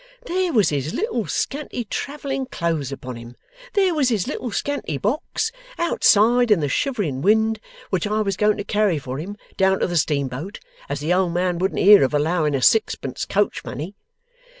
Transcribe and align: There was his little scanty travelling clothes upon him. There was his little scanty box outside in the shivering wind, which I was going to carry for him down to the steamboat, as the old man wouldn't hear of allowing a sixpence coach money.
There 0.25 0.51
was 0.51 0.69
his 0.69 0.95
little 0.95 1.27
scanty 1.27 1.83
travelling 1.85 2.47
clothes 2.47 2.91
upon 2.91 3.17
him. 3.17 3.35
There 3.73 3.93
was 3.93 4.09
his 4.09 4.25
little 4.25 4.49
scanty 4.49 4.97
box 4.97 5.51
outside 5.77 6.49
in 6.49 6.59
the 6.59 6.67
shivering 6.69 7.21
wind, 7.21 7.59
which 7.91 8.07
I 8.07 8.21
was 8.21 8.35
going 8.35 8.57
to 8.57 8.63
carry 8.63 8.97
for 8.97 9.19
him 9.19 9.37
down 9.57 9.77
to 9.79 9.85
the 9.85 9.97
steamboat, 9.97 10.59
as 10.89 11.01
the 11.01 11.13
old 11.13 11.35
man 11.35 11.59
wouldn't 11.59 11.79
hear 11.81 12.03
of 12.03 12.15
allowing 12.15 12.55
a 12.55 12.63
sixpence 12.63 13.25
coach 13.25 13.63
money. 13.63 13.93